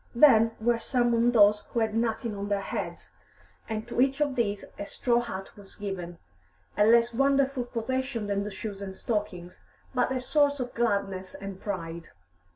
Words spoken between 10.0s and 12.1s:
a source of gladness and pride.